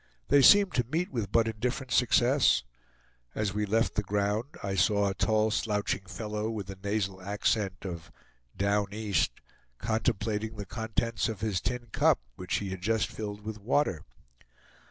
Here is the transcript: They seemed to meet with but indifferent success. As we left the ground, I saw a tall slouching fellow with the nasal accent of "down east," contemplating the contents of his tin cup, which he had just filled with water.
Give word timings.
They 0.29 0.41
seemed 0.41 0.73
to 0.73 0.85
meet 0.89 1.11
with 1.11 1.31
but 1.31 1.47
indifferent 1.47 1.91
success. 1.91 2.63
As 3.35 3.53
we 3.53 3.67
left 3.67 3.93
the 3.93 4.01
ground, 4.01 4.45
I 4.63 4.73
saw 4.73 5.07
a 5.07 5.13
tall 5.13 5.51
slouching 5.51 6.07
fellow 6.07 6.49
with 6.49 6.65
the 6.65 6.79
nasal 6.81 7.21
accent 7.21 7.85
of 7.85 8.11
"down 8.57 8.95
east," 8.95 9.29
contemplating 9.77 10.55
the 10.55 10.65
contents 10.65 11.29
of 11.29 11.41
his 11.41 11.61
tin 11.61 11.89
cup, 11.91 12.19
which 12.35 12.55
he 12.55 12.71
had 12.71 12.81
just 12.81 13.09
filled 13.11 13.41
with 13.41 13.59
water. 13.61 14.01